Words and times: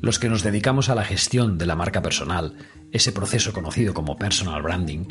Los 0.00 0.18
que 0.18 0.28
nos 0.30 0.42
dedicamos 0.42 0.88
a 0.88 0.94
la 0.94 1.04
gestión 1.04 1.58
de 1.58 1.66
la 1.66 1.76
marca 1.76 2.00
personal, 2.00 2.54
ese 2.92 3.12
proceso 3.12 3.52
conocido 3.52 3.92
como 3.92 4.16
personal 4.16 4.62
branding, 4.62 5.06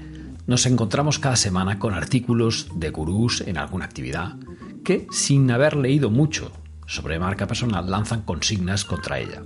nos 0.47 0.65
encontramos 0.65 1.19
cada 1.19 1.35
semana 1.35 1.77
con 1.77 1.93
artículos 1.93 2.67
de 2.73 2.89
gurús 2.89 3.41
en 3.41 3.57
alguna 3.57 3.85
actividad 3.85 4.37
que, 4.83 5.05
sin 5.11 5.51
haber 5.51 5.75
leído 5.75 6.09
mucho 6.09 6.51
sobre 6.87 7.19
marca 7.19 7.45
personal, 7.45 7.91
lanzan 7.91 8.23
consignas 8.23 8.85
contra 8.85 9.19
ella. 9.19 9.43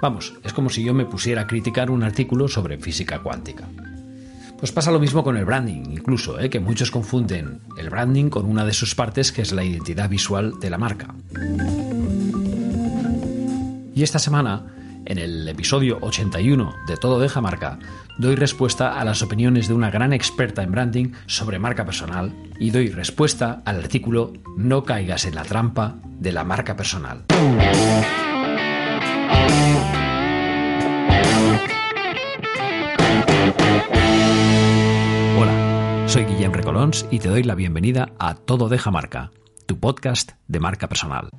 Vamos, 0.00 0.34
es 0.44 0.52
como 0.52 0.68
si 0.68 0.84
yo 0.84 0.94
me 0.94 1.06
pusiera 1.06 1.42
a 1.42 1.46
criticar 1.46 1.90
un 1.90 2.02
artículo 2.04 2.46
sobre 2.46 2.78
física 2.78 3.20
cuántica. 3.20 3.68
Pues 4.62 4.70
pasa 4.70 4.92
lo 4.92 5.00
mismo 5.00 5.24
con 5.24 5.36
el 5.36 5.44
branding, 5.44 5.90
incluso, 5.90 6.38
¿eh? 6.38 6.48
que 6.48 6.60
muchos 6.60 6.92
confunden 6.92 7.58
el 7.76 7.90
branding 7.90 8.30
con 8.30 8.46
una 8.46 8.64
de 8.64 8.72
sus 8.72 8.94
partes 8.94 9.32
que 9.32 9.42
es 9.42 9.50
la 9.50 9.64
identidad 9.64 10.08
visual 10.08 10.60
de 10.60 10.70
la 10.70 10.78
marca. 10.78 11.16
Y 13.92 14.04
esta 14.04 14.20
semana, 14.20 14.72
en 15.04 15.18
el 15.18 15.48
episodio 15.48 15.98
81 16.00 16.76
de 16.86 16.96
Todo 16.96 17.18
deja 17.18 17.40
marca, 17.40 17.80
doy 18.18 18.36
respuesta 18.36 19.00
a 19.00 19.04
las 19.04 19.20
opiniones 19.22 19.66
de 19.66 19.74
una 19.74 19.90
gran 19.90 20.12
experta 20.12 20.62
en 20.62 20.70
branding 20.70 21.12
sobre 21.26 21.58
marca 21.58 21.84
personal 21.84 22.32
y 22.60 22.70
doy 22.70 22.88
respuesta 22.90 23.62
al 23.64 23.80
artículo 23.80 24.32
No 24.56 24.84
caigas 24.84 25.24
en 25.24 25.34
la 25.34 25.42
trampa 25.42 25.96
de 26.20 26.30
la 26.30 26.44
marca 26.44 26.76
personal. 26.76 27.24
Soy 36.12 36.26
Guillem 36.26 36.52
Recolons 36.52 37.06
y 37.10 37.20
te 37.20 37.30
doy 37.30 37.42
la 37.42 37.54
bienvenida 37.54 38.12
a 38.18 38.34
Todo 38.34 38.68
deja 38.68 38.90
marca, 38.90 39.30
tu 39.64 39.80
podcast 39.80 40.32
de 40.46 40.60
marca 40.60 40.86
personal. 40.86 41.30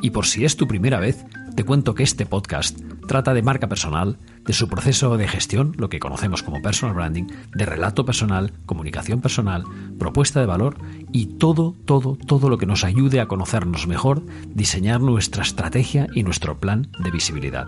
Y 0.00 0.10
por 0.10 0.26
si 0.26 0.44
es 0.44 0.56
tu 0.56 0.68
primera 0.68 1.00
vez, 1.00 1.24
te 1.56 1.64
cuento 1.64 1.96
que 1.96 2.04
este 2.04 2.24
podcast 2.24 2.78
trata 3.08 3.34
de 3.34 3.42
marca 3.42 3.68
personal, 3.68 4.16
de 4.44 4.52
su 4.52 4.68
proceso 4.68 5.16
de 5.16 5.26
gestión, 5.26 5.74
lo 5.76 5.88
que 5.88 5.98
conocemos 5.98 6.44
como 6.44 6.62
personal 6.62 6.94
branding, 6.94 7.26
de 7.52 7.66
relato 7.66 8.04
personal, 8.04 8.52
comunicación 8.64 9.20
personal, 9.20 9.64
propuesta 9.98 10.38
de 10.38 10.46
valor 10.46 10.76
y 11.10 11.36
todo, 11.38 11.74
todo, 11.84 12.16
todo 12.28 12.48
lo 12.48 12.58
que 12.58 12.66
nos 12.66 12.84
ayude 12.84 13.18
a 13.18 13.26
conocernos 13.26 13.88
mejor, 13.88 14.22
diseñar 14.46 15.00
nuestra 15.00 15.42
estrategia 15.42 16.06
y 16.14 16.22
nuestro 16.22 16.60
plan 16.60 16.92
de 17.00 17.10
visibilidad. 17.10 17.66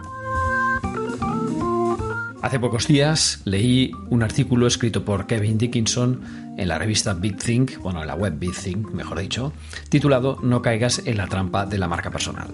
Hace 2.43 2.59
pocos 2.59 2.89
días 2.89 3.41
leí 3.45 3.93
un 4.11 4.25
artículo 4.25 4.67
escrito 4.67 5.05
por 5.05 5.29
Kevin 5.29 5.59
Dickinson 5.59 6.55
en 6.59 6.67
la 6.67 6.77
revista 6.77 7.15
Big 7.15 7.39
Think, 7.39 7.79
bueno, 7.79 8.01
en 8.01 8.09
la 8.09 8.17
web 8.17 8.37
Big 8.37 8.53
Think, 8.53 8.91
mejor 8.91 9.21
dicho, 9.21 9.53
titulado 9.89 10.39
No 10.43 10.61
caigas 10.61 11.03
en 11.07 11.19
la 11.19 11.29
trampa 11.29 11.67
de 11.67 11.79
la 11.79 11.87
marca 11.87 12.11
personal. 12.11 12.49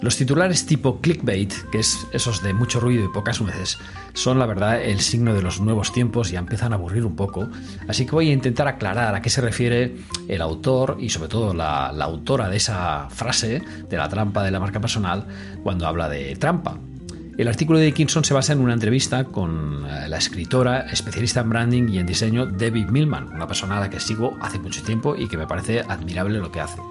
Los 0.00 0.16
titulares 0.16 0.66
tipo 0.66 1.00
clickbait, 1.00 1.52
que 1.70 1.78
es 1.78 2.04
esos 2.12 2.42
de 2.42 2.52
mucho 2.52 2.80
ruido 2.80 3.04
y 3.04 3.12
pocas 3.12 3.40
nueces, 3.40 3.78
son 4.12 4.40
la 4.40 4.46
verdad 4.46 4.82
el 4.82 4.98
signo 4.98 5.32
de 5.32 5.42
los 5.42 5.60
nuevos 5.60 5.92
tiempos 5.92 6.32
y 6.32 6.36
empiezan 6.36 6.72
a 6.72 6.76
aburrir 6.76 7.06
un 7.06 7.14
poco, 7.14 7.48
así 7.86 8.06
que 8.06 8.12
voy 8.12 8.30
a 8.30 8.32
intentar 8.32 8.66
aclarar 8.66 9.14
a 9.14 9.22
qué 9.22 9.30
se 9.30 9.40
refiere 9.40 9.94
el 10.26 10.42
autor 10.42 10.96
y 10.98 11.10
sobre 11.10 11.28
todo 11.28 11.54
la, 11.54 11.92
la 11.92 12.06
autora 12.06 12.48
de 12.48 12.56
esa 12.56 13.08
frase 13.08 13.62
de 13.88 13.96
la 13.96 14.08
trampa 14.08 14.42
de 14.42 14.50
la 14.50 14.58
marca 14.58 14.80
personal 14.80 15.26
cuando 15.62 15.86
habla 15.86 16.08
de 16.08 16.34
trampa. 16.34 16.76
El 17.40 17.48
artículo 17.48 17.78
de 17.78 17.86
Dickinson 17.86 18.22
se 18.22 18.34
basa 18.34 18.52
en 18.52 18.60
una 18.60 18.74
entrevista 18.74 19.24
con 19.24 19.86
eh, 19.86 20.10
la 20.10 20.18
escritora, 20.18 20.80
especialista 20.92 21.40
en 21.40 21.48
branding 21.48 21.88
y 21.88 21.98
en 21.98 22.04
diseño 22.04 22.44
Debbie 22.44 22.84
Millman, 22.84 23.28
una 23.32 23.46
persona 23.46 23.78
a 23.78 23.80
la 23.80 23.88
que 23.88 23.98
sigo 23.98 24.36
hace 24.42 24.58
mucho 24.58 24.82
tiempo 24.82 25.16
y 25.16 25.26
que 25.26 25.38
me 25.38 25.46
parece 25.46 25.80
admirable 25.80 26.38
lo 26.38 26.52
que 26.52 26.60
hace. 26.60 26.82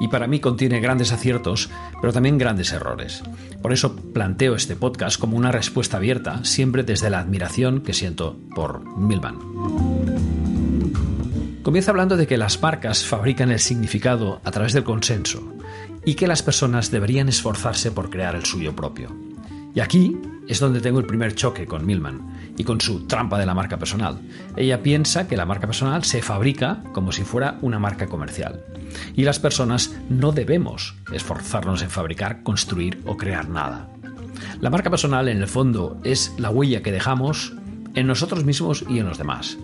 Y 0.00 0.06
para 0.06 0.28
mí 0.28 0.38
contiene 0.38 0.78
grandes 0.78 1.10
aciertos, 1.10 1.68
pero 2.00 2.12
también 2.12 2.38
grandes 2.38 2.72
errores. 2.72 3.24
Por 3.60 3.72
eso 3.72 3.96
planteo 3.96 4.54
este 4.54 4.76
podcast 4.76 5.18
como 5.18 5.36
una 5.36 5.50
respuesta 5.50 5.96
abierta, 5.96 6.44
siempre 6.44 6.84
desde 6.84 7.10
la 7.10 7.18
admiración 7.18 7.80
que 7.80 7.92
siento 7.92 8.38
por 8.54 8.86
Millman. 8.96 9.38
Comienza 11.64 11.90
hablando 11.90 12.16
de 12.16 12.28
que 12.28 12.38
las 12.38 12.62
marcas 12.62 13.04
fabrican 13.04 13.50
el 13.50 13.58
significado 13.58 14.40
a 14.44 14.52
través 14.52 14.74
del 14.74 14.84
consenso 14.84 15.56
y 16.04 16.14
que 16.14 16.28
las 16.28 16.44
personas 16.44 16.92
deberían 16.92 17.28
esforzarse 17.28 17.90
por 17.90 18.10
crear 18.10 18.36
el 18.36 18.44
suyo 18.44 18.76
propio. 18.76 19.27
Y 19.74 19.80
aquí 19.80 20.16
es 20.48 20.60
donde 20.60 20.80
tengo 20.80 20.98
el 20.98 21.06
primer 21.06 21.34
choque 21.34 21.66
con 21.66 21.84
Milman 21.84 22.54
y 22.56 22.64
con 22.64 22.80
su 22.80 23.06
trampa 23.06 23.38
de 23.38 23.46
la 23.46 23.54
marca 23.54 23.78
personal. 23.78 24.18
Ella 24.56 24.82
piensa 24.82 25.28
que 25.28 25.36
la 25.36 25.46
marca 25.46 25.66
personal 25.66 26.04
se 26.04 26.22
fabrica 26.22 26.82
como 26.92 27.12
si 27.12 27.22
fuera 27.22 27.58
una 27.62 27.78
marca 27.78 28.06
comercial. 28.06 28.64
Y 29.14 29.24
las 29.24 29.38
personas 29.38 29.94
no 30.08 30.32
debemos 30.32 30.96
esforzarnos 31.12 31.82
en 31.82 31.90
fabricar, 31.90 32.42
construir 32.42 33.00
o 33.06 33.16
crear 33.16 33.48
nada. 33.48 33.88
La 34.60 34.70
marca 34.70 34.90
personal 34.90 35.28
en 35.28 35.38
el 35.38 35.48
fondo 35.48 36.00
es 36.02 36.34
la 36.38 36.50
huella 36.50 36.82
que 36.82 36.92
dejamos 36.92 37.52
en 37.94 38.06
nosotros 38.06 38.44
mismos 38.44 38.84
y 38.88 38.98
en 38.98 39.06
los 39.06 39.18
demás. 39.18 39.58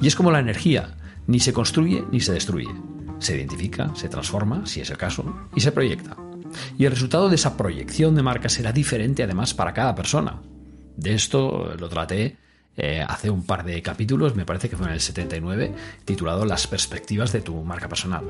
Y 0.00 0.08
es 0.08 0.16
como 0.16 0.30
la 0.30 0.40
energía, 0.40 0.96
ni 1.26 1.40
se 1.40 1.52
construye 1.52 2.04
ni 2.10 2.20
se 2.20 2.32
destruye. 2.32 2.68
Se 3.18 3.36
identifica, 3.36 3.94
se 3.94 4.08
transforma, 4.08 4.66
si 4.66 4.80
es 4.80 4.90
el 4.90 4.96
caso, 4.96 5.24
y 5.54 5.60
se 5.60 5.72
proyecta. 5.72 6.16
Y 6.78 6.84
el 6.84 6.92
resultado 6.92 7.28
de 7.28 7.36
esa 7.36 7.56
proyección 7.56 8.14
de 8.14 8.22
marca 8.22 8.48
será 8.48 8.72
diferente 8.72 9.22
además 9.22 9.54
para 9.54 9.74
cada 9.74 9.94
persona. 9.94 10.40
De 10.96 11.14
esto 11.14 11.74
lo 11.78 11.88
traté 11.88 12.36
eh, 12.76 13.04
hace 13.06 13.30
un 13.30 13.44
par 13.44 13.64
de 13.64 13.82
capítulos, 13.82 14.34
me 14.36 14.46
parece 14.46 14.68
que 14.68 14.76
fue 14.76 14.86
en 14.86 14.92
el 14.92 15.00
79, 15.00 15.72
titulado 16.04 16.44
Las 16.44 16.66
perspectivas 16.66 17.32
de 17.32 17.40
tu 17.40 17.62
marca 17.62 17.88
personal. 17.88 18.24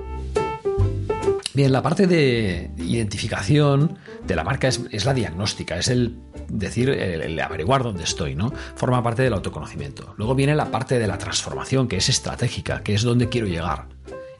Bien, 1.52 1.72
la 1.72 1.82
parte 1.82 2.06
de 2.06 2.70
identificación 2.78 3.98
de 4.24 4.36
la 4.36 4.44
marca 4.44 4.68
es, 4.68 5.04
la 5.04 5.14
diagnóstica, 5.14 5.76
es 5.78 5.88
el 5.88 6.16
decir, 6.48 6.90
el, 6.90 7.38
averiguar 7.40 7.82
dónde 7.82 8.04
estoy, 8.04 8.36
¿no? 8.36 8.52
Forma 8.76 9.02
parte 9.02 9.22
del 9.22 9.32
autoconocimiento. 9.32 10.14
Luego 10.16 10.36
viene 10.36 10.54
la 10.54 10.70
parte 10.70 10.98
de 10.98 11.08
la 11.08 11.18
transformación, 11.18 11.88
que 11.88 11.96
es 11.96 12.08
estratégica, 12.08 12.82
que 12.82 12.94
es 12.94 13.02
donde 13.02 13.28
quiero 13.28 13.48
llegar. 13.48 13.88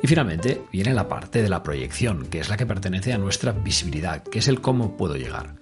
Y 0.02 0.06
finalmente 0.06 0.62
viene 0.72 0.94
la 0.94 1.08
parte 1.08 1.42
de 1.42 1.48
la 1.48 1.62
proyección, 1.62 2.26
que 2.26 2.40
es 2.40 2.48
la 2.48 2.56
que 2.56 2.66
pertenece 2.66 3.12
a 3.12 3.18
nuestra 3.18 3.52
visibilidad, 3.52 4.22
que 4.22 4.38
es 4.38 4.48
el 4.48 4.60
cómo 4.60 4.96
puedo 4.96 5.16
llegar. 5.16 5.56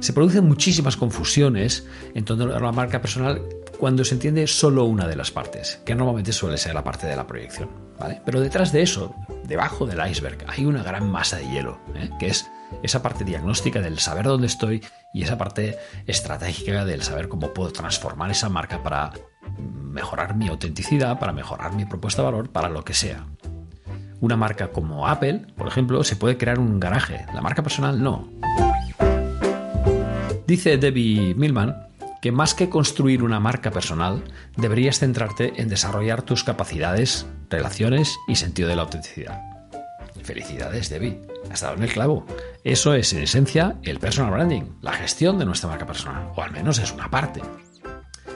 Se 0.00 0.12
producen 0.12 0.46
muchísimas 0.46 0.96
confusiones 0.96 1.86
en 2.14 2.24
torno 2.24 2.54
a 2.54 2.60
la 2.60 2.72
marca 2.72 3.00
personal 3.00 3.42
cuando 3.78 4.04
se 4.04 4.14
entiende 4.14 4.46
solo 4.46 4.84
una 4.84 5.06
de 5.06 5.16
las 5.16 5.30
partes, 5.30 5.80
que 5.84 5.94
normalmente 5.94 6.32
suele 6.32 6.58
ser 6.58 6.74
la 6.74 6.84
parte 6.84 7.06
de 7.06 7.16
la 7.16 7.26
proyección. 7.26 7.68
Pero 8.24 8.40
detrás 8.40 8.72
de 8.72 8.82
eso, 8.82 9.14
debajo 9.44 9.86
del 9.86 10.06
iceberg, 10.08 10.44
hay 10.48 10.64
una 10.64 10.82
gran 10.82 11.10
masa 11.10 11.36
de 11.38 11.48
hielo, 11.48 11.78
¿eh? 11.94 12.10
que 12.18 12.28
es 12.28 12.46
esa 12.82 13.02
parte 13.02 13.24
diagnóstica 13.24 13.80
del 13.80 13.98
saber 13.98 14.26
dónde 14.26 14.46
estoy 14.46 14.84
y 15.14 15.22
esa 15.22 15.38
parte 15.38 15.78
estratégica 16.06 16.84
del 16.84 17.02
saber 17.02 17.28
cómo 17.28 17.52
puedo 17.52 17.72
transformar 17.72 18.30
esa 18.30 18.48
marca 18.48 18.82
para 18.82 19.12
mejorar 19.58 20.36
mi 20.36 20.48
autenticidad, 20.48 21.18
para 21.18 21.32
mejorar 21.32 21.74
mi 21.74 21.84
propuesta 21.84 22.22
de 22.22 22.26
valor, 22.26 22.50
para 22.50 22.68
lo 22.68 22.84
que 22.84 22.94
sea. 22.94 23.26
Una 24.20 24.36
marca 24.36 24.68
como 24.68 25.06
Apple, 25.06 25.46
por 25.56 25.68
ejemplo, 25.68 26.02
se 26.04 26.16
puede 26.16 26.38
crear 26.38 26.58
un 26.58 26.80
garaje. 26.80 27.26
La 27.34 27.42
marca 27.42 27.62
personal 27.62 28.02
no. 28.02 28.28
Dice 30.46 30.78
Debbie 30.78 31.34
Millman 31.34 31.86
que 32.22 32.32
más 32.32 32.54
que 32.54 32.68
construir 32.68 33.22
una 33.22 33.40
marca 33.40 33.70
personal, 33.70 34.24
deberías 34.56 34.98
centrarte 34.98 35.60
en 35.60 35.68
desarrollar 35.68 36.22
tus 36.22 36.44
capacidades, 36.44 37.26
relaciones 37.50 38.16
y 38.26 38.36
sentido 38.36 38.68
de 38.68 38.76
la 38.76 38.82
autenticidad. 38.82 39.42
Felicidades, 40.22 40.88
Debbie. 40.88 41.20
Has 41.52 41.60
dado 41.60 41.76
en 41.76 41.84
el 41.84 41.92
clavo. 41.92 42.26
Eso 42.64 42.94
es, 42.94 43.12
en 43.12 43.22
esencia, 43.22 43.76
el 43.84 44.00
personal 44.00 44.32
branding, 44.32 44.62
la 44.80 44.92
gestión 44.92 45.38
de 45.38 45.44
nuestra 45.44 45.68
marca 45.68 45.86
personal, 45.86 46.32
o 46.34 46.42
al 46.42 46.50
menos 46.50 46.78
es 46.78 46.90
una 46.90 47.08
parte. 47.08 47.42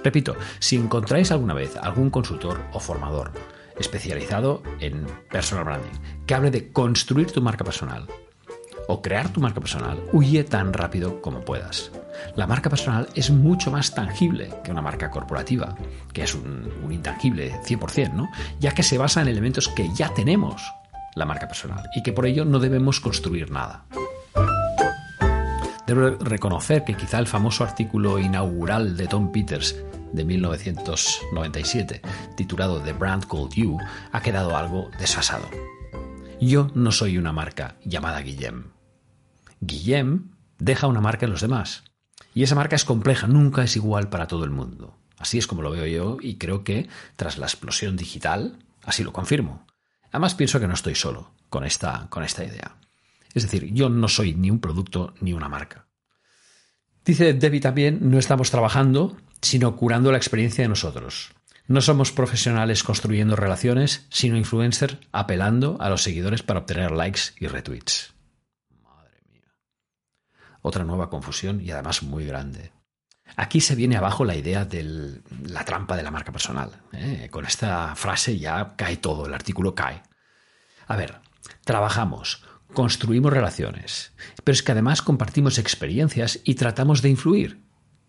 Repito, 0.05 0.37
si 0.61 0.77
encontráis 0.77 1.33
alguna 1.33 1.55
vez 1.55 1.77
algún 1.77 2.11
consultor 2.11 2.61
o 2.73 2.79
formador 2.79 3.33
especializado 3.81 4.63
en 4.79 5.07
personal 5.31 5.65
branding, 5.65 5.99
que 6.27 6.35
hable 6.35 6.51
de 6.51 6.71
construir 6.71 7.33
tu 7.33 7.43
marca 7.43 7.65
personal 7.65 8.07
o 8.87 9.03
crear 9.03 9.29
tu 9.29 9.41
marca 9.41 9.61
personal, 9.61 10.03
huye 10.13 10.45
tan 10.45 10.73
rápido 10.73 11.21
como 11.23 11.41
puedas. 11.41 11.93
La 12.35 12.47
marca 12.47 12.69
personal 12.69 13.09
es 13.15 13.31
mucho 13.31 13.71
más 13.71 13.95
tangible 13.95 14.51
que 14.65 14.71
una 14.71 14.83
marca 14.83 15.11
corporativa, 15.11 15.77
que 16.13 16.25
es 16.25 16.35
un, 16.35 16.71
intangible 16.91 17.55
100%, 17.63 18.13
¿no? 18.13 18.31
ya 18.59 18.73
que 18.73 18.83
se 18.83 18.99
basa 18.99 19.23
en 19.23 19.29
elementos 19.29 19.69
que 19.69 19.89
ya 19.95 20.13
tenemos 20.13 20.63
la 21.15 21.25
marca 21.25 21.47
personal 21.47 21.89
y 21.95 22.03
que 22.03 22.13
por 22.13 22.27
ello 22.27 22.45
no 22.45 22.59
debemos 22.59 23.01
construir 23.01 23.51
nada. 23.51 23.85
Debo 25.87 26.11
reconocer 26.21 26.85
que 26.85 26.95
quizá 26.95 27.19
el 27.19 27.27
famoso 27.27 27.65
artículo 27.65 28.19
inaugural 28.19 28.97
de 28.97 29.09
Tom 29.09 29.33
Peters 29.33 29.77
de 30.13 30.25
1997, 30.25 32.03
titulado 32.37 32.81
The 32.81 32.93
Brand 32.93 33.27
Called 33.27 33.53
You, 33.55 33.79
ha 34.13 34.21
quedado 34.23 34.57
algo 34.57 34.91
desfasado. 34.99 35.49
Yo 36.41 36.71
no 36.75 36.93
soy 36.93 37.19
una 37.19 37.33
marca 37.33 37.77
llamada 37.85 38.21
Guillem. 38.21 38.73
Guillem 39.61 40.31
deja 40.59 40.87
una 40.87 41.01
marca 41.01 41.27
en 41.27 41.33
los 41.33 41.41
demás. 41.41 41.85
Y 42.35 42.43
esa 42.43 42.55
marca 42.55 42.77
es 42.77 42.85
compleja, 42.85 43.27
nunca 43.27 43.63
es 43.63 43.77
igual 43.77 44.09
para 44.09 44.27
todo 44.27 44.45
el 44.45 44.51
mundo. 44.51 44.97
Así 45.19 45.37
es 45.39 45.47
como 45.47 45.63
lo 45.63 45.71
veo 45.71 45.87
yo 45.87 46.17
y 46.21 46.37
creo 46.37 46.65
que 46.65 46.89
tras 47.17 47.37
la 47.37 47.47
explosión 47.47 47.97
digital, 47.97 48.59
así 48.85 49.05
lo 49.05 49.13
confirmo. 49.13 49.67
Además 50.11 50.35
pienso 50.35 50.59
que 50.61 50.67
no 50.67 50.75
estoy 50.75 50.95
solo 50.95 51.35
con 51.51 51.65
esta, 51.65 52.07
con 52.09 52.25
esta 52.25 52.45
idea. 52.45 52.77
Es 53.35 53.43
decir, 53.43 53.73
yo 53.73 53.89
no 53.91 54.09
soy 54.09 54.35
ni 54.35 54.51
un 54.51 54.61
producto 54.61 55.15
ni 55.21 55.33
una 55.33 55.49
marca. 55.49 55.87
Dice 57.05 57.35
Debbie 57.35 57.61
también, 57.61 58.11
no 58.11 58.19
estamos 58.19 58.51
trabajando, 58.51 59.17
sino 59.43 59.77
curando 59.77 60.11
la 60.11 60.19
experiencia 60.19 60.63
de 60.63 60.69
nosotros. 60.69 61.31
No 61.67 61.81
somos 61.81 62.11
profesionales 62.11 62.83
construyendo 62.83 63.37
relaciones, 63.37 64.07
sino 64.11 64.37
influencers 64.37 64.97
apelando 65.13 65.77
a 65.81 65.89
los 65.89 66.03
seguidores 66.03 66.43
para 66.43 66.61
obtener 66.61 66.91
likes 66.91 67.21
y 67.39 67.47
retweets. 67.47 68.13
Madre 68.83 69.23
mía. 69.33 69.55
Otra 70.63 70.85
nueva 70.85 71.11
confusión 71.11 71.61
y 71.61 71.71
además 71.71 72.03
muy 72.03 72.27
grande. 72.27 72.73
Aquí 73.37 73.61
se 73.61 73.77
viene 73.77 73.97
abajo 73.97 74.25
la 74.25 74.35
idea 74.35 74.65
de 74.65 75.21
la 75.45 75.65
trampa 75.65 75.97
de 75.97 76.03
la 76.03 76.11
marca 76.11 76.33
personal. 76.33 76.73
¿eh? 76.93 77.29
Con 77.31 77.47
esta 77.47 77.95
frase 77.95 78.39
ya 78.39 78.75
cae 78.77 78.97
todo, 78.97 79.27
el 79.27 79.35
artículo 79.35 79.75
cae. 79.75 80.03
A 80.89 80.97
ver, 80.97 81.21
trabajamos, 81.65 82.45
construimos 82.75 83.33
relaciones, 83.33 84.13
pero 84.43 84.55
es 84.55 84.63
que 84.63 84.73
además 84.73 85.03
compartimos 85.03 85.59
experiencias 85.59 86.41
y 86.43 86.57
tratamos 86.57 87.01
de 87.03 87.11
influir. 87.11 87.63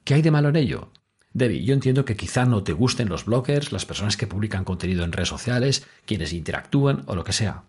¿Qué 0.04 0.16
hay 0.16 0.24
de 0.24 0.32
malo 0.32 0.50
en 0.50 0.56
ello? 0.56 0.92
Debbie, 1.34 1.64
yo 1.64 1.74
entiendo 1.74 2.04
que 2.04 2.18
quizá 2.18 2.46
no 2.46 2.64
te 2.64 2.74
gusten 2.74 3.08
los 3.08 3.26
bloggers, 3.26 3.72
las 3.72 3.86
personas 3.86 4.18
que 4.18 4.28
publican 4.28 4.66
contenido 4.66 5.04
en 5.04 5.14
redes 5.14 5.30
sociales, 5.30 5.88
quienes 6.06 6.34
interactúan 6.34 7.04
o 7.08 7.16
lo 7.16 7.24
que 7.24 7.34
sea. 7.34 7.64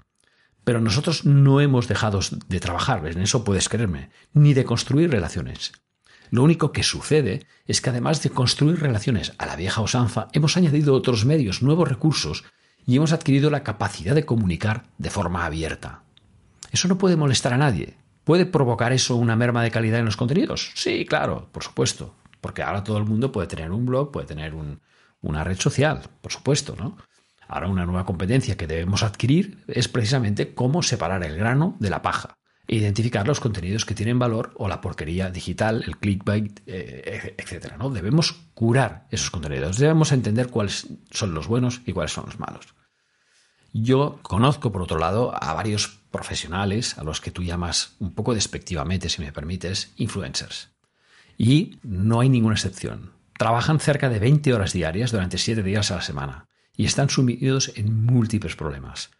Pero 0.65 0.81
nosotros 0.81 1.25
no 1.25 1.61
hemos 1.61 1.89
dejado 1.89 2.21
de 2.49 2.61
trabajar, 2.61 3.07
en 3.07 3.21
eso 3.21 3.45
puedes 3.45 3.69
creerme, 3.69 4.11
ni 4.33 4.55
de 4.55 4.65
construir 4.65 5.11
relaciones. 5.11 5.73
Lo 6.31 6.43
único 6.43 6.73
que 6.73 6.83
sucede 6.83 7.47
es 7.67 7.81
que 7.81 7.91
además 7.91 8.23
de 8.23 8.31
construir 8.31 8.81
relaciones 8.81 9.33
a 9.39 9.47
la 9.47 9.57
vieja 9.57 9.81
usanza, 9.81 10.29
hemos 10.33 10.57
añadido 10.57 10.95
otros 10.95 11.25
medios, 11.25 11.63
nuevos 11.63 11.89
recursos, 11.89 12.45
y 12.87 12.97
hemos 12.97 13.13
adquirido 13.13 13.51
la 13.51 13.63
capacidad 13.63 14.15
de 14.15 14.25
comunicar 14.25 14.85
de 14.99 15.11
forma 15.11 15.45
abierta. 15.45 16.03
Eso 16.73 16.89
no 16.89 16.99
puede 16.99 17.17
molestar 17.17 17.53
a 17.53 17.59
nadie. 17.59 17.95
¿Puede 18.25 18.47
provocar 18.47 18.93
eso 18.93 19.17
una 19.17 19.37
merma 19.37 19.63
de 19.63 19.71
calidad 19.71 19.99
en 20.01 20.07
los 20.07 20.17
contenidos? 20.17 20.73
Sí, 20.75 21.05
claro, 21.05 21.49
por 21.53 21.65
supuesto. 21.65 22.15
Porque 22.43 22.63
ahora 22.63 22.85
todo 22.85 22.99
el 22.99 23.05
mundo 23.05 23.33
puede 23.33 23.47
tener 23.47 23.71
un 23.71 23.87
blog, 23.87 24.11
puede 24.11 24.27
tener 24.27 24.53
una 25.23 25.45
red 25.45 25.59
social, 25.59 26.03
por 26.21 26.33
supuesto, 26.33 26.77
¿no? 26.77 26.99
Ahora 27.49 27.69
una 27.69 27.87
nueva 27.87 28.05
competencia 28.05 28.57
que 28.57 28.67
debemos 28.67 29.03
adquirir 29.03 29.65
es 29.69 29.89
precisamente 29.89 30.55
cómo 30.55 30.83
separar 30.83 31.23
el 31.25 31.37
grano 31.37 31.77
de 31.79 31.89
la 31.89 32.03
paja 32.03 32.37
e 32.67 32.77
identificar 32.77 33.27
los 33.27 33.41
contenidos 33.41 33.85
que 33.85 33.95
tienen 33.95 34.19
valor 34.19 34.53
o 34.57 34.69
la 34.69 34.81
porquería 34.81 35.31
digital, 35.31 35.85
el 35.87 35.99
clickbait, 35.99 36.61
eh, 36.67 37.35
etcétera. 37.39 37.77
¿no? 37.77 37.91
Debemos 37.91 38.33
curar 38.55 39.07
esos 39.11 39.31
contenidos. 39.31 39.79
Debemos 39.79 40.13
entender 40.13 40.49
cuáles 40.49 40.89
son 41.11 41.35
los 41.35 41.47
buenos 41.47 41.81
y 41.87 41.93
cuáles 41.93 42.13
son 42.13 42.27
los 42.27 42.39
malos. 42.41 42.75
Yo 43.73 44.19
conozco, 44.23 44.73
por 44.73 44.83
otro 44.83 44.99
lado, 44.99 45.33
a 45.35 45.55
varios 45.55 46.01
profesionales 46.11 46.99
a 46.99 47.05
los 47.05 47.21
que 47.21 47.31
tú 47.31 47.43
llamas 47.43 47.95
un 48.01 48.15
poco 48.15 48.35
despectivamente, 48.35 49.09
si 49.09 49.23
me 49.23 49.33
permites, 49.33 49.93
influencers. 49.97 50.73
Y 51.39 51.79
no 51.83 52.21
hay 52.21 52.29
ninguna 52.29 52.55
excepción. 52.55 53.13
Trabajan 53.37 53.81
cerca 53.81 54.09
de 54.09 54.19
20 54.19 54.55
horas 54.55 54.73
diarias 54.73 55.11
durante 55.11 55.39
7 55.39 55.63
días 55.63 55.91
a 55.91 55.97
la 55.97 56.03
semana 56.03 56.47
y 56.77 56.85
están 56.85 57.11
sumidos 57.11 57.73
en 57.77 58.05
múltiples 58.05 58.57
problemas. 58.57 59.11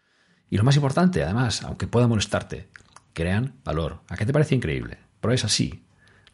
Y 0.49 0.57
lo 0.57 0.63
más 0.63 0.75
importante, 0.75 1.23
además, 1.23 1.63
aunque 1.63 1.87
pueda 1.87 2.07
molestarte, 2.07 2.69
crean 3.13 3.55
valor. 3.63 4.01
¿A 4.07 4.17
qué 4.17 4.25
te 4.25 4.33
parece 4.33 4.55
increíble? 4.55 4.97
Pero 5.19 5.33
es 5.33 5.43
así. 5.43 5.83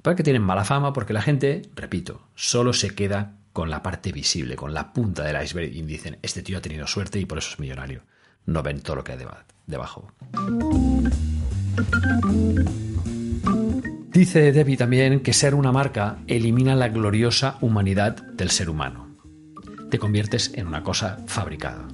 Para 0.02 0.16
que 0.16 0.24
tienen 0.24 0.42
mala 0.42 0.66
fama 0.66 0.94
porque 0.94 1.14
la 1.14 1.22
gente, 1.22 1.62
repito, 1.76 2.28
solo 2.36 2.74
se 2.74 2.92
queda 2.96 3.38
con 3.54 3.70
la 3.70 3.84
parte 3.84 4.12
visible, 4.12 4.56
con 4.56 4.74
la 4.74 4.94
punta 4.94 5.24
del 5.24 5.42
iceberg 5.44 5.74
y 5.74 5.82
dicen, 5.82 6.18
este 6.22 6.42
tío 6.42 6.58
ha 6.58 6.62
tenido 6.62 6.88
suerte 6.88 7.20
y 7.20 7.26
por 7.26 7.38
eso 7.38 7.52
es 7.52 7.60
millonario. 7.60 8.04
No 8.46 8.64
ven 8.64 8.82
todo 8.82 8.98
lo 8.98 9.04
que 9.04 9.14
hay 9.14 9.20
debajo. 9.68 10.12
Dice 14.20 14.52
Debbie 14.52 14.76
también 14.76 15.22
que 15.22 15.32
ser 15.32 15.56
una 15.56 15.72
marca 15.72 16.18
elimina 16.28 16.76
la 16.76 16.90
gloriosa 16.90 17.56
humanidad 17.62 18.18
del 18.34 18.50
ser 18.50 18.70
humano. 18.70 19.16
Te 19.90 19.98
conviertes 19.98 20.52
en 20.56 20.68
una 20.68 20.84
cosa 20.84 21.20
fabricada. 21.26 21.88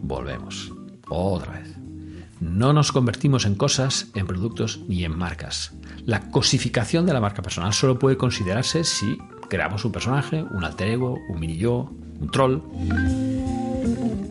Volvemos. 0.00 0.72
Otra 1.10 1.52
vez. 1.52 1.76
No 2.40 2.72
nos 2.72 2.90
convertimos 2.90 3.44
en 3.44 3.54
cosas, 3.54 4.08
en 4.14 4.26
productos 4.26 4.80
ni 4.88 5.04
en 5.04 5.14
marcas. 5.14 5.74
La 6.06 6.30
cosificación 6.30 7.04
de 7.04 7.12
la 7.12 7.20
marca 7.20 7.42
personal 7.42 7.74
solo 7.74 7.98
puede 7.98 8.16
considerarse 8.16 8.82
si 8.82 9.18
creamos 9.50 9.84
un 9.84 9.92
personaje, 9.92 10.42
un 10.42 10.64
alter 10.64 10.88
ego, 10.88 11.18
un 11.28 11.38
mini 11.38 11.58
yo, 11.58 11.92
un 12.18 12.30
troll. 12.30 12.62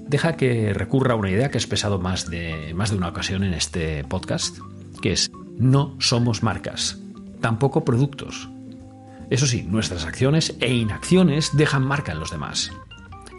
Deja 0.08 0.36
que 0.38 0.74
recurra 0.74 1.14
a 1.14 1.18
una 1.18 1.30
idea 1.30 1.52
que 1.52 1.60
he 1.60 1.62
expresado 1.62 2.00
más 2.00 2.32
de, 2.32 2.74
más 2.74 2.90
de 2.90 2.98
una 2.98 3.10
ocasión 3.10 3.44
en 3.44 3.54
este 3.54 4.04
podcast, 4.06 4.58
que 5.04 5.12
es 5.12 5.30
no 5.58 5.96
somos 6.00 6.44
marcas, 6.44 7.00
tampoco 7.42 7.86
productos. 7.86 8.50
Eso 9.30 9.48
sí, 9.48 9.64
nuestras 9.64 10.06
acciones 10.06 10.56
e 10.60 10.74
inacciones 10.74 11.52
dejan 11.56 11.84
marca 11.84 12.12
en 12.12 12.20
los 12.20 12.32
demás. 12.32 12.72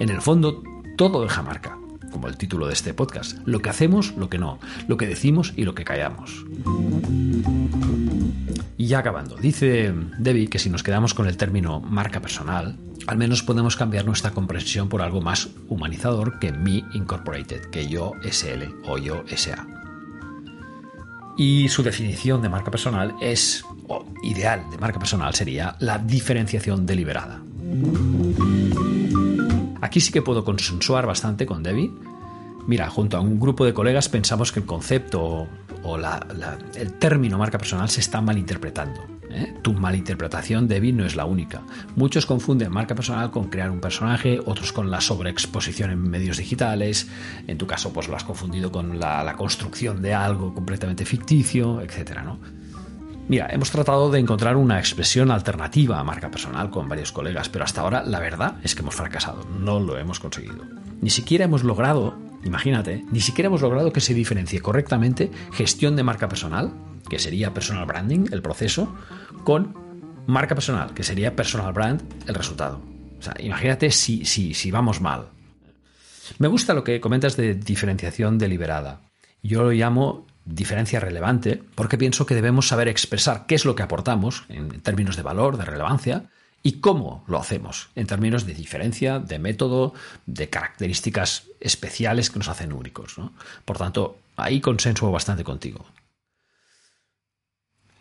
En 0.00 0.08
el 0.10 0.20
fondo, 0.20 0.62
todo 0.96 1.22
deja 1.22 1.42
marca, 1.42 1.78
como 2.10 2.28
el 2.28 2.36
título 2.36 2.66
de 2.66 2.72
este 2.72 2.94
podcast. 2.94 3.38
Lo 3.44 3.60
que 3.60 3.70
hacemos, 3.70 4.16
lo 4.16 4.28
que 4.28 4.38
no, 4.38 4.58
lo 4.88 4.96
que 4.96 5.06
decimos 5.06 5.52
y 5.56 5.64
lo 5.64 5.74
que 5.74 5.84
callamos. 5.84 6.44
Y 8.76 8.86
ya 8.86 8.98
acabando, 8.98 9.36
dice 9.36 9.94
Debbie 10.18 10.48
que 10.48 10.58
si 10.58 10.70
nos 10.70 10.82
quedamos 10.82 11.14
con 11.14 11.26
el 11.26 11.36
término 11.36 11.80
marca 11.80 12.20
personal, 12.20 12.76
al 13.06 13.18
menos 13.18 13.42
podemos 13.42 13.76
cambiar 13.76 14.04
nuestra 14.04 14.32
comprensión 14.32 14.88
por 14.88 15.02
algo 15.02 15.20
más 15.20 15.50
humanizador 15.68 16.38
que 16.38 16.52
Me 16.52 16.84
Incorporated, 16.92 17.66
que 17.70 17.88
yo 17.88 18.12
SL 18.22 18.64
o 18.84 18.98
yo 18.98 19.24
SA. 19.34 19.75
Y 21.36 21.68
su 21.68 21.82
definición 21.82 22.40
de 22.40 22.48
marca 22.48 22.70
personal 22.70 23.14
es, 23.20 23.64
o 23.88 24.04
ideal 24.22 24.62
de 24.70 24.78
marca 24.78 24.98
personal 24.98 25.34
sería 25.34 25.76
la 25.80 25.98
diferenciación 25.98 26.86
deliberada. 26.86 27.42
Aquí 29.82 30.00
sí 30.00 30.12
que 30.12 30.22
puedo 30.22 30.44
consensuar 30.44 31.06
bastante 31.06 31.46
con 31.46 31.62
Debbie. 31.62 31.92
Mira, 32.66 32.88
junto 32.88 33.16
a 33.16 33.20
un 33.20 33.38
grupo 33.38 33.64
de 33.64 33.74
colegas 33.74 34.08
pensamos 34.08 34.50
que 34.50 34.60
el 34.60 34.66
concepto 34.66 35.46
o, 35.84 35.98
el 36.74 36.92
término 36.94 37.38
marca 37.38 37.58
personal 37.58 37.88
se 37.88 38.00
está 38.00 38.20
malinterpretando. 38.20 39.15
¿Eh? 39.36 39.54
Tu 39.62 39.72
malinterpretación, 39.72 40.66
Debbie, 40.66 40.92
no 40.92 41.04
es 41.04 41.14
la 41.14 41.24
única. 41.24 41.62
Muchos 41.94 42.26
confunden 42.26 42.72
marca 42.72 42.94
personal 42.94 43.30
con 43.30 43.48
crear 43.48 43.70
un 43.70 43.80
personaje, 43.80 44.40
otros 44.44 44.72
con 44.72 44.90
la 44.90 45.00
sobreexposición 45.00 45.90
en 45.90 46.10
medios 46.10 46.38
digitales. 46.38 47.08
En 47.46 47.58
tu 47.58 47.66
caso, 47.66 47.92
pues 47.92 48.08
lo 48.08 48.16
has 48.16 48.24
confundido 48.24 48.72
con 48.72 48.98
la, 48.98 49.34
construcción 49.36 50.00
de 50.00 50.14
algo 50.14 50.54
completamente 50.54 51.04
ficticio, 51.04 51.82
etcétera, 51.82 52.22
¿no? 52.22 52.38
Mira, 53.28 53.48
hemos 53.50 53.70
tratado 53.70 54.10
de 54.10 54.20
encontrar 54.20 54.56
una 54.56 54.78
expresión 54.78 55.30
alternativa 55.30 55.98
a 55.98 56.04
marca 56.04 56.30
personal 56.30 56.70
con 56.70 56.88
varios 56.88 57.12
colegas, 57.12 57.48
pero 57.48 57.64
hasta 57.64 57.80
ahora 57.80 58.02
la 58.04 58.20
verdad 58.20 58.54
es 58.62 58.74
que 58.74 58.82
hemos 58.82 58.94
fracasado, 58.94 59.44
no 59.58 59.80
lo 59.80 59.98
hemos 59.98 60.20
conseguido. 60.20 60.64
Ni 61.02 61.10
siquiera 61.10 61.44
hemos 61.44 61.64
logrado, 61.64 62.16
imagínate, 62.44 63.04
ni 63.10 63.20
siquiera 63.20 63.48
hemos 63.48 63.62
logrado 63.62 63.92
que 63.92 64.00
se 64.00 64.14
diferencie 64.14 64.60
correctamente 64.60 65.30
gestión 65.52 65.96
de 65.96 66.04
marca 66.04 66.28
personal 66.28 66.72
que 67.08 67.18
sería 67.18 67.54
personal 67.54 67.86
branding, 67.86 68.26
el 68.32 68.42
proceso, 68.42 68.94
con 69.46 69.76
marca 70.26 70.56
personal, 70.56 70.92
que 70.92 71.04
sería 71.04 71.36
personal 71.36 71.72
brand, 71.72 72.02
el 72.26 72.34
resultado. 72.34 72.82
O 73.16 73.22
sea, 73.22 73.32
imagínate 73.38 73.92
si, 73.92 74.24
si, 74.24 74.54
si 74.54 74.72
vamos 74.72 75.00
mal. 75.00 75.28
Me 76.38 76.48
gusta 76.48 76.74
lo 76.74 76.82
que 76.82 77.00
comentas 77.00 77.36
de 77.36 77.54
diferenciación 77.54 78.38
deliberada. 78.38 79.02
Yo 79.44 79.62
lo 79.62 79.70
llamo 79.70 80.26
diferencia 80.44 80.98
relevante 80.98 81.62
porque 81.76 81.96
pienso 81.96 82.26
que 82.26 82.34
debemos 82.34 82.66
saber 82.66 82.88
expresar 82.88 83.46
qué 83.46 83.54
es 83.54 83.64
lo 83.64 83.76
que 83.76 83.84
aportamos 83.84 84.42
en 84.48 84.80
términos 84.80 85.14
de 85.14 85.22
valor, 85.22 85.58
de 85.58 85.64
relevancia, 85.64 86.24
y 86.64 86.80
cómo 86.80 87.22
lo 87.28 87.38
hacemos 87.38 87.90
en 87.94 88.08
términos 88.08 88.46
de 88.46 88.54
diferencia, 88.54 89.20
de 89.20 89.38
método, 89.38 89.94
de 90.26 90.50
características 90.50 91.44
especiales 91.60 92.30
que 92.30 92.40
nos 92.40 92.48
hacen 92.48 92.72
únicos. 92.72 93.14
Por 93.64 93.78
tanto, 93.78 94.18
ahí 94.34 94.60
consenso 94.60 95.08
bastante 95.12 95.44
contigo. 95.44 95.86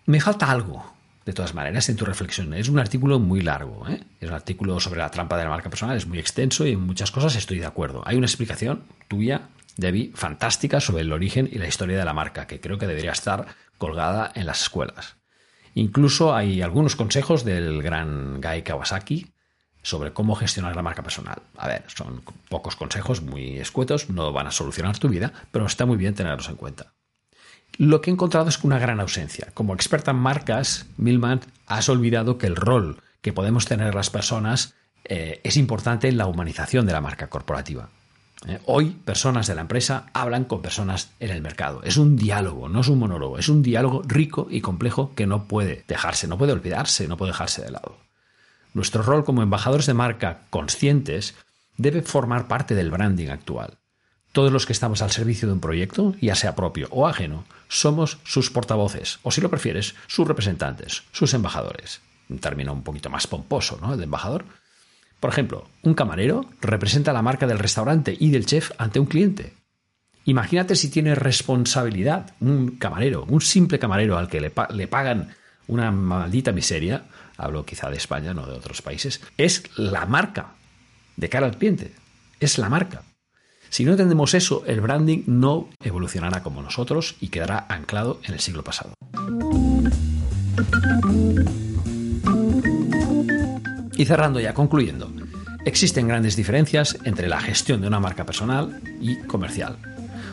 Me 0.08 0.20
falta 0.20 0.50
algo, 0.50 0.95
de 1.26 1.34
todas 1.34 1.56
maneras, 1.56 1.90
en 1.90 1.96
tu 1.96 2.06
reflexión. 2.06 2.54
Es 2.54 2.70
un 2.70 2.78
artículo 2.78 3.20
muy 3.20 3.42
largo, 3.42 3.88
¿eh? 3.90 4.00
es 4.20 4.30
un 4.30 4.36
artículo 4.36 4.80
sobre 4.80 5.00
la 5.00 5.10
trampa 5.10 5.38
de 5.38 5.44
la 5.44 5.50
marca 5.50 5.70
personal, 5.70 5.98
es 5.98 6.06
muy 6.06 6.20
extenso 6.20 6.68
y 6.68 6.74
en 6.74 6.82
muchas 6.82 7.10
cosas 7.10 7.36
estoy 7.36 7.60
de 7.60 7.66
acuerdo. 7.66 8.04
Hay 8.06 8.16
una 8.16 8.28
explicación 8.28 8.84
tuya, 9.08 9.50
Debbie, 9.76 10.12
fantástica 10.14 10.80
sobre 10.80 11.02
el 11.02 11.12
origen 11.12 11.50
y 11.52 11.58
la 11.58 11.68
historia 11.68 11.98
de 11.98 12.06
la 12.06 12.14
marca, 12.14 12.46
que 12.46 12.62
creo 12.62 12.78
que 12.78 12.86
debería 12.86 13.12
estar 13.12 13.48
colgada 13.80 14.32
en 14.36 14.46
las 14.46 14.62
escuelas. 14.62 15.16
Incluso 15.74 16.36
hay 16.36 16.62
algunos 16.62 16.96
consejos 16.96 17.44
del 17.44 17.82
gran 17.82 18.40
Guy 18.40 18.62
Kawasaki 18.62 19.34
sobre 19.82 20.14
cómo 20.14 20.36
gestionar 20.36 20.76
la 20.76 20.82
marca 20.82 21.04
personal. 21.04 21.42
A 21.58 21.68
ver, 21.68 21.84
son 21.88 22.24
pocos 22.50 22.76
consejos 22.76 23.22
muy 23.22 23.58
escuetos, 23.58 24.10
no 24.10 24.32
van 24.32 24.48
a 24.48 24.52
solucionar 24.52 24.98
tu 24.98 25.10
vida, 25.10 25.34
pero 25.52 25.66
está 25.66 25.86
muy 25.86 25.98
bien 25.98 26.14
tenerlos 26.14 26.50
en 26.50 26.56
cuenta. 26.56 26.95
Lo 27.78 28.02
que 28.02 28.10
he 28.10 28.14
encontrado 28.14 28.48
es 28.50 28.64
una 28.64 28.80
gran 28.80 29.00
ausencia. 29.00 29.48
Como 29.54 29.74
experta 29.74 30.12
en 30.12 30.18
marcas, 30.18 30.86
Milman, 30.98 31.42
has 31.68 31.90
olvidado 31.90 32.38
que 32.38 32.48
el 32.48 32.56
rol 32.56 33.02
que 33.22 33.34
podemos 33.34 33.66
tener 33.66 33.96
las 33.96 34.10
personas 34.10 34.76
eh, 35.04 35.42
es 35.44 35.58
importante 35.58 36.08
en 36.08 36.18
la 36.18 36.28
humanización 36.28 36.86
de 36.86 36.94
la 36.94 37.02
marca 37.02 37.28
corporativa. 37.28 37.90
Eh, 38.48 38.60
hoy 38.66 38.92
personas 38.92 39.48
de 39.48 39.56
la 39.56 39.62
empresa 39.62 40.06
hablan 40.14 40.46
con 40.46 40.62
personas 40.62 41.12
en 41.20 41.32
el 41.32 41.42
mercado. 41.42 41.82
Es 41.84 41.98
un 41.98 42.16
diálogo, 42.16 42.70
no 42.70 42.82
es 42.82 42.88
un 42.88 43.00
monólogo, 43.00 43.40
es 43.40 43.50
un 43.50 43.62
diálogo 43.62 44.04
rico 44.06 44.48
y 44.50 44.62
complejo 44.62 45.14
que 45.16 45.28
no 45.28 45.46
puede 45.46 45.84
dejarse, 45.88 46.28
no 46.28 46.38
puede 46.38 46.54
olvidarse, 46.54 47.08
no 47.08 47.18
puede 47.18 47.32
dejarse 47.32 47.64
de 47.64 47.72
lado. 47.72 47.98
Nuestro 48.74 49.04
rol 49.04 49.24
como 49.24 49.42
embajadores 49.42 49.86
de 49.86 49.94
marca 49.94 50.42
conscientes 50.50 51.36
debe 51.78 52.02
formar 52.02 52.48
parte 52.48 52.76
del 52.76 52.92
branding 52.92 53.30
actual. 53.30 53.78
Todos 54.36 54.52
los 54.52 54.66
que 54.66 54.74
estamos 54.74 55.02
al 55.02 55.12
servicio 55.12 55.48
de 55.48 55.54
un 55.54 55.62
proyecto, 55.62 56.14
ya 56.20 56.36
sea 56.36 56.56
propio 56.56 56.90
o 56.92 57.08
ajeno, 57.08 57.46
somos 57.70 58.18
sus 58.26 58.52
portavoces, 58.52 59.20
o 59.24 59.32
si 59.32 59.40
lo 59.40 59.50
prefieres, 59.50 59.96
sus 60.08 60.28
representantes, 60.28 61.04
sus 61.14 61.34
embajadores. 61.34 62.02
Un 62.28 62.40
término 62.40 62.74
un 62.74 62.84
poquito 62.84 63.10
más 63.10 63.28
pomposo, 63.28 63.80
¿no? 63.82 63.94
El 63.94 63.98
de 63.98 64.04
embajador. 64.04 64.44
Por 65.22 65.30
ejemplo, 65.30 65.70
un 65.84 65.94
camarero 65.94 66.50
representa 66.60 67.14
la 67.14 67.22
marca 67.22 67.48
del 67.48 67.60
restaurante 67.60 68.14
y 68.20 68.30
del 68.30 68.46
chef 68.46 68.74
ante 68.78 69.00
un 69.00 69.06
cliente. 69.06 69.54
Imagínate 70.26 70.76
si 70.76 70.90
tiene 70.90 71.16
responsabilidad 71.16 72.36
un 72.42 72.76
camarero, 72.76 73.24
un 73.30 73.40
simple 73.40 73.80
camarero 73.80 74.18
al 74.18 74.28
que 74.28 74.42
le, 74.42 74.52
le 74.72 74.88
pagan 74.90 75.34
una 75.68 75.92
maldita 75.92 76.52
miseria, 76.52 77.06
hablo 77.38 77.66
quizá 77.66 77.90
de 77.90 77.96
España, 77.96 78.34
no 78.34 78.46
de 78.46 78.58
otros 78.58 78.82
países, 78.82 79.22
es 79.38 79.64
la 79.78 80.06
marca 80.06 80.56
de 81.16 81.30
cara 81.30 81.46
al 81.46 81.58
cliente. 81.58 81.96
Es 82.42 82.58
la 82.58 82.68
marca. 82.68 83.04
Si 83.70 83.84
no 83.84 83.92
entendemos 83.92 84.34
eso, 84.34 84.64
el 84.66 84.82
branding 84.82 85.24
no 85.28 85.68
evolucionará 85.84 86.44
como 86.44 86.62
nosotros 86.62 87.16
y 87.20 87.28
quedará 87.28 87.66
anclado 87.70 88.20
en 88.24 88.34
el 88.34 88.40
siglo 88.40 88.64
pasado. 88.64 88.94
Y 93.98 94.06
cerrando 94.06 94.40
ya, 94.40 94.54
concluyendo, 94.54 95.12
existen 95.66 96.08
grandes 96.08 96.36
diferencias 96.36 96.98
entre 97.06 97.28
la 97.28 97.40
gestión 97.40 97.82
de 97.82 97.88
una 97.88 98.00
marca 98.00 98.26
personal 98.26 98.82
y 99.00 99.18
comercial. 99.24 99.78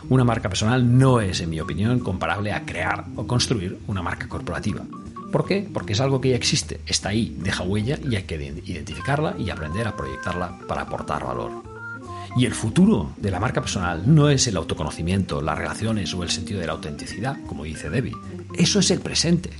Una 0.08 0.24
marca 0.24 0.48
personal 0.48 0.98
no 0.98 1.20
es, 1.20 1.40
en 1.40 1.50
mi 1.50 1.60
opinión, 1.60 2.00
comparable 2.00 2.52
a 2.52 2.64
crear 2.64 3.04
o 3.16 3.26
construir 3.26 3.78
una 3.86 4.02
marca 4.02 4.28
corporativa. 4.28 4.82
¿Por 5.30 5.46
qué? 5.46 5.66
Porque 5.72 5.94
es 5.94 6.00
algo 6.00 6.20
que 6.20 6.30
ya 6.30 6.36
existe, 6.36 6.80
está 6.86 7.08
ahí, 7.08 7.36
deja 7.40 7.62
huella 7.62 7.98
y 8.02 8.16
hay 8.16 8.24
que 8.24 8.36
identificarla 8.64 9.34
y 9.38 9.48
aprender 9.48 9.88
a 9.88 9.96
proyectarla 9.96 10.58
para 10.68 10.82
aportar 10.82 11.24
valor. 11.24 11.71
Y 12.36 12.46
el 12.46 12.54
futuro 12.54 13.12
de 13.18 13.30
la 13.30 13.40
marca 13.40 13.60
personal 13.60 14.02
no 14.06 14.30
es 14.30 14.46
el 14.46 14.56
autoconocimiento, 14.56 15.42
las 15.42 15.58
relaciones 15.58 16.14
o 16.14 16.22
el 16.22 16.30
sentido 16.30 16.60
de 16.60 16.66
la 16.66 16.72
autenticidad, 16.72 17.36
como 17.46 17.64
dice 17.64 17.90
Debbie. 17.90 18.16
Eso 18.56 18.78
es 18.78 18.90
el 18.90 19.00
presente. 19.00 19.50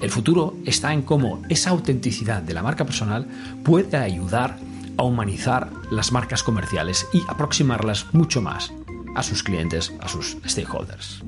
El 0.00 0.10
futuro 0.10 0.56
está 0.64 0.92
en 0.92 1.02
cómo 1.02 1.42
esa 1.48 1.70
autenticidad 1.70 2.42
de 2.42 2.54
la 2.54 2.62
marca 2.62 2.84
personal 2.84 3.26
puede 3.64 3.96
ayudar 3.96 4.56
a 4.96 5.02
humanizar 5.02 5.70
las 5.90 6.12
marcas 6.12 6.42
comerciales 6.42 7.06
y 7.12 7.22
aproximarlas 7.28 8.06
mucho 8.12 8.40
más 8.40 8.72
a 9.16 9.22
sus 9.22 9.42
clientes, 9.42 9.92
a 10.00 10.08
sus 10.08 10.36
stakeholders. 10.46 11.22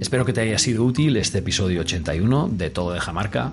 Espero 0.00 0.24
que 0.24 0.32
te 0.32 0.40
haya 0.40 0.58
sido 0.58 0.84
útil 0.84 1.16
este 1.16 1.38
episodio 1.38 1.80
81 1.82 2.48
de 2.52 2.70
Todo 2.70 2.92
deja 2.92 3.12
marca, 3.12 3.52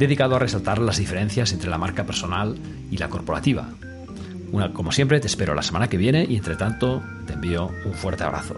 dedicado 0.00 0.34
a 0.34 0.38
resaltar 0.40 0.78
las 0.78 0.96
diferencias 0.96 1.52
entre 1.52 1.70
la 1.70 1.78
marca 1.78 2.04
personal 2.04 2.56
y 2.90 2.96
la 2.96 3.08
corporativa. 3.08 3.68
Como 4.72 4.90
siempre, 4.90 5.20
te 5.20 5.28
espero 5.28 5.54
la 5.54 5.62
semana 5.62 5.88
que 5.88 5.96
viene 5.96 6.26
y 6.28 6.36
entre 6.36 6.56
tanto 6.56 7.02
te 7.26 7.34
envío 7.34 7.70
un 7.84 7.92
fuerte 7.92 8.24
abrazo. 8.24 8.56